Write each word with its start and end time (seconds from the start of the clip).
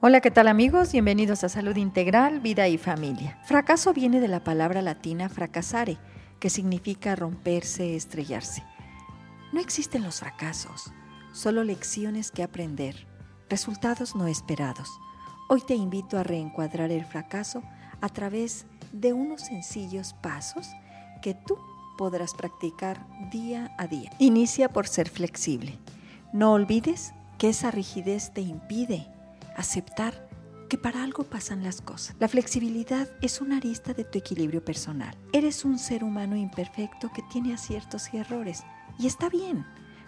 Hola, 0.00 0.20
¿qué 0.20 0.30
tal 0.30 0.46
amigos? 0.46 0.92
Bienvenidos 0.92 1.42
a 1.42 1.48
Salud 1.48 1.74
Integral, 1.74 2.38
Vida 2.38 2.68
y 2.68 2.78
Familia. 2.78 3.36
Fracaso 3.42 3.92
viene 3.92 4.20
de 4.20 4.28
la 4.28 4.44
palabra 4.44 4.80
latina 4.80 5.28
fracasare, 5.28 5.98
que 6.38 6.50
significa 6.50 7.16
romperse, 7.16 7.96
estrellarse. 7.96 8.62
No 9.52 9.58
existen 9.58 10.04
los 10.04 10.20
fracasos, 10.20 10.92
solo 11.32 11.64
lecciones 11.64 12.30
que 12.30 12.44
aprender, 12.44 13.08
resultados 13.50 14.14
no 14.14 14.28
esperados. 14.28 14.88
Hoy 15.48 15.62
te 15.66 15.74
invito 15.74 16.16
a 16.16 16.22
reencuadrar 16.22 16.92
el 16.92 17.04
fracaso 17.04 17.64
a 18.00 18.08
través 18.08 18.66
de 18.92 19.12
unos 19.12 19.40
sencillos 19.40 20.12
pasos 20.22 20.68
que 21.22 21.34
tú 21.34 21.58
podrás 21.96 22.34
practicar 22.34 23.04
día 23.32 23.74
a 23.76 23.88
día. 23.88 24.12
Inicia 24.20 24.68
por 24.68 24.86
ser 24.86 25.08
flexible. 25.08 25.76
No 26.32 26.52
olvides 26.52 27.14
que 27.36 27.48
esa 27.48 27.72
rigidez 27.72 28.32
te 28.32 28.42
impide 28.42 29.08
aceptar 29.58 30.28
que 30.68 30.78
para 30.78 31.02
algo 31.02 31.24
pasan 31.24 31.62
las 31.62 31.80
cosas. 31.80 32.14
La 32.18 32.28
flexibilidad 32.28 33.08
es 33.20 33.40
una 33.40 33.56
arista 33.56 33.92
de 33.92 34.04
tu 34.04 34.18
equilibrio 34.18 34.64
personal. 34.64 35.16
Eres 35.32 35.64
un 35.64 35.78
ser 35.78 36.04
humano 36.04 36.36
imperfecto 36.36 37.10
que 37.12 37.22
tiene 37.30 37.54
aciertos 37.54 38.12
y 38.12 38.18
errores. 38.18 38.64
Y 38.98 39.06
está 39.06 39.28
bien. 39.28 39.66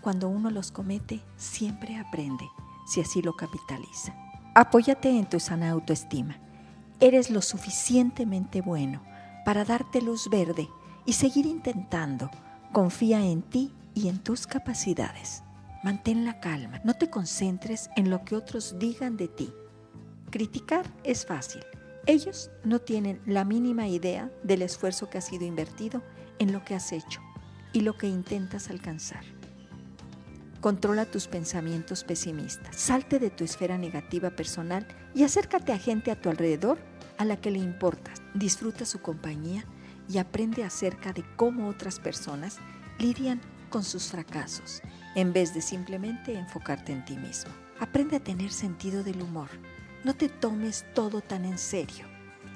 Cuando 0.00 0.28
uno 0.28 0.50
los 0.50 0.70
comete, 0.70 1.22
siempre 1.36 1.96
aprende, 1.96 2.44
si 2.86 3.00
así 3.00 3.22
lo 3.22 3.34
capitaliza. 3.34 4.14
Apóyate 4.54 5.10
en 5.10 5.28
tu 5.28 5.40
sana 5.40 5.70
autoestima. 5.70 6.38
Eres 7.00 7.30
lo 7.30 7.40
suficientemente 7.40 8.60
bueno 8.60 9.02
para 9.44 9.64
darte 9.64 10.02
luz 10.02 10.28
verde 10.28 10.68
y 11.06 11.14
seguir 11.14 11.46
intentando. 11.46 12.30
Confía 12.72 13.24
en 13.24 13.42
ti 13.42 13.72
y 13.94 14.08
en 14.08 14.18
tus 14.18 14.46
capacidades. 14.46 15.42
Mantén 15.82 16.24
la 16.24 16.38
calma, 16.38 16.80
no 16.84 16.94
te 16.94 17.10
concentres 17.10 17.90
en 17.96 18.08
lo 18.08 18.24
que 18.24 18.36
otros 18.36 18.78
digan 18.78 19.16
de 19.16 19.26
ti. 19.26 19.52
Criticar 20.30 20.86
es 21.02 21.26
fácil. 21.26 21.62
Ellos 22.06 22.50
no 22.62 22.78
tienen 22.78 23.20
la 23.26 23.44
mínima 23.44 23.88
idea 23.88 24.30
del 24.44 24.62
esfuerzo 24.62 25.10
que 25.10 25.18
ha 25.18 25.20
sido 25.20 25.44
invertido 25.44 26.00
en 26.38 26.52
lo 26.52 26.64
que 26.64 26.76
has 26.76 26.92
hecho 26.92 27.20
y 27.72 27.80
lo 27.80 27.96
que 27.98 28.06
intentas 28.06 28.70
alcanzar. 28.70 29.24
Controla 30.60 31.04
tus 31.04 31.26
pensamientos 31.26 32.04
pesimistas. 32.04 32.76
Salte 32.76 33.18
de 33.18 33.30
tu 33.30 33.42
esfera 33.42 33.76
negativa 33.76 34.30
personal 34.30 34.86
y 35.16 35.24
acércate 35.24 35.72
a 35.72 35.78
gente 35.78 36.12
a 36.12 36.20
tu 36.20 36.30
alrededor 36.30 36.78
a 37.18 37.24
la 37.24 37.40
que 37.40 37.50
le 37.50 37.58
importas. 37.58 38.22
Disfruta 38.34 38.84
su 38.84 39.00
compañía 39.00 39.64
y 40.08 40.18
aprende 40.18 40.62
acerca 40.62 41.12
de 41.12 41.24
cómo 41.34 41.66
otras 41.66 41.98
personas 41.98 42.58
lidian 43.00 43.40
con 43.72 43.82
sus 43.82 44.08
fracasos, 44.08 44.82
en 45.16 45.32
vez 45.32 45.54
de 45.54 45.62
simplemente 45.62 46.38
enfocarte 46.38 46.92
en 46.92 47.04
ti 47.04 47.16
mismo. 47.16 47.50
Aprende 47.80 48.16
a 48.16 48.20
tener 48.20 48.52
sentido 48.52 49.02
del 49.02 49.22
humor. 49.22 49.48
No 50.04 50.14
te 50.14 50.28
tomes 50.28 50.84
todo 50.94 51.22
tan 51.22 51.46
en 51.46 51.58
serio. 51.58 52.06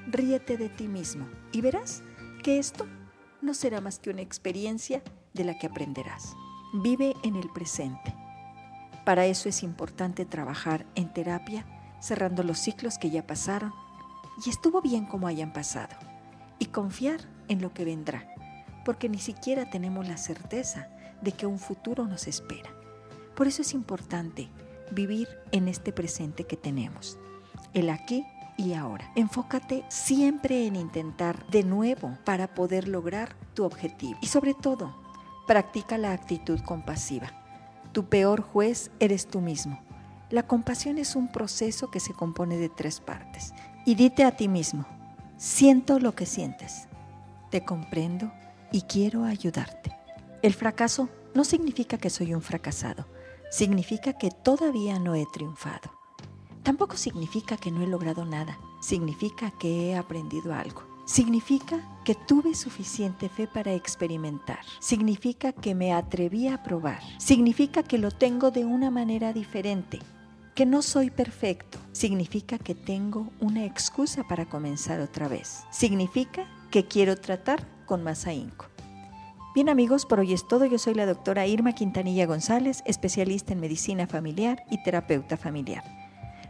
Ríete 0.08 0.58
de 0.58 0.68
ti 0.68 0.86
mismo 0.86 1.26
y 1.52 1.62
verás 1.62 2.02
que 2.44 2.58
esto 2.58 2.86
no 3.40 3.54
será 3.54 3.80
más 3.80 3.98
que 3.98 4.10
una 4.10 4.20
experiencia 4.20 5.02
de 5.32 5.44
la 5.44 5.58
que 5.58 5.66
aprenderás. 5.66 6.36
Vive 6.74 7.14
en 7.24 7.36
el 7.36 7.48
presente. 7.50 8.14
Para 9.04 9.24
eso 9.24 9.48
es 9.48 9.62
importante 9.62 10.26
trabajar 10.26 10.84
en 10.96 11.12
terapia, 11.12 11.64
cerrando 11.98 12.42
los 12.42 12.58
ciclos 12.58 12.98
que 12.98 13.10
ya 13.10 13.26
pasaron 13.26 13.72
y 14.44 14.50
estuvo 14.50 14.82
bien 14.82 15.06
como 15.06 15.28
hayan 15.28 15.52
pasado, 15.52 15.96
y 16.58 16.66
confiar 16.66 17.20
en 17.48 17.62
lo 17.62 17.72
que 17.72 17.86
vendrá, 17.86 18.28
porque 18.84 19.08
ni 19.08 19.18
siquiera 19.18 19.70
tenemos 19.70 20.06
la 20.06 20.18
certeza 20.18 20.90
de 21.22 21.32
que 21.32 21.46
un 21.46 21.58
futuro 21.58 22.06
nos 22.06 22.26
espera. 22.26 22.70
Por 23.34 23.46
eso 23.46 23.62
es 23.62 23.74
importante 23.74 24.48
vivir 24.90 25.28
en 25.52 25.68
este 25.68 25.92
presente 25.92 26.44
que 26.44 26.56
tenemos, 26.56 27.18
el 27.74 27.90
aquí 27.90 28.24
y 28.56 28.72
ahora. 28.72 29.10
Enfócate 29.14 29.84
siempre 29.88 30.66
en 30.66 30.76
intentar 30.76 31.46
de 31.48 31.62
nuevo 31.62 32.16
para 32.24 32.54
poder 32.54 32.88
lograr 32.88 33.36
tu 33.54 33.64
objetivo. 33.64 34.18
Y 34.22 34.26
sobre 34.26 34.54
todo, 34.54 34.94
practica 35.46 35.98
la 35.98 36.12
actitud 36.12 36.60
compasiva. 36.60 37.32
Tu 37.92 38.06
peor 38.08 38.40
juez 38.40 38.90
eres 39.00 39.26
tú 39.26 39.40
mismo. 39.40 39.80
La 40.30 40.46
compasión 40.46 40.98
es 40.98 41.14
un 41.14 41.28
proceso 41.28 41.90
que 41.90 42.00
se 42.00 42.12
compone 42.12 42.56
de 42.56 42.68
tres 42.68 43.00
partes. 43.00 43.54
Y 43.84 43.94
dite 43.94 44.24
a 44.24 44.32
ti 44.32 44.48
mismo, 44.48 44.84
siento 45.36 46.00
lo 46.00 46.14
que 46.14 46.26
sientes, 46.26 46.88
te 47.50 47.64
comprendo 47.64 48.32
y 48.72 48.82
quiero 48.82 49.24
ayudarte. 49.24 49.95
El 50.42 50.54
fracaso 50.54 51.08
no 51.34 51.44
significa 51.44 51.98
que 51.98 52.10
soy 52.10 52.34
un 52.34 52.42
fracasado, 52.42 53.06
significa 53.50 54.12
que 54.14 54.30
todavía 54.30 54.98
no 54.98 55.14
he 55.14 55.26
triunfado. 55.32 55.90
Tampoco 56.62 56.96
significa 56.96 57.56
que 57.56 57.70
no 57.70 57.82
he 57.82 57.86
logrado 57.86 58.24
nada, 58.24 58.58
significa 58.80 59.50
que 59.52 59.90
he 59.90 59.96
aprendido 59.96 60.52
algo. 60.52 60.82
Significa 61.06 61.80
que 62.04 62.16
tuve 62.16 62.56
suficiente 62.56 63.28
fe 63.28 63.46
para 63.46 63.72
experimentar. 63.72 64.58
Significa 64.80 65.52
que 65.52 65.72
me 65.72 65.92
atreví 65.92 66.48
a 66.48 66.64
probar. 66.64 67.00
Significa 67.18 67.84
que 67.84 67.96
lo 67.96 68.10
tengo 68.10 68.50
de 68.50 68.64
una 68.64 68.90
manera 68.90 69.32
diferente. 69.32 70.00
Que 70.56 70.66
no 70.66 70.82
soy 70.82 71.10
perfecto. 71.10 71.78
Significa 71.92 72.58
que 72.58 72.74
tengo 72.74 73.30
una 73.38 73.64
excusa 73.64 74.24
para 74.24 74.46
comenzar 74.46 75.00
otra 75.00 75.28
vez. 75.28 75.62
Significa 75.70 76.48
que 76.72 76.86
quiero 76.86 77.14
tratar 77.14 77.64
con 77.86 78.02
más 78.02 78.26
ahínco. 78.26 78.66
Bien 79.56 79.68
amigos, 79.70 80.04
por 80.04 80.20
hoy 80.20 80.34
es 80.34 80.46
todo. 80.46 80.66
Yo 80.66 80.78
soy 80.78 80.92
la 80.92 81.06
doctora 81.06 81.46
Irma 81.46 81.72
Quintanilla 81.72 82.26
González, 82.26 82.82
especialista 82.84 83.54
en 83.54 83.60
medicina 83.60 84.06
familiar 84.06 84.62
y 84.70 84.82
terapeuta 84.82 85.38
familiar. 85.38 85.82